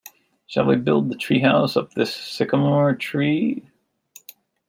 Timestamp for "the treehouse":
1.09-1.77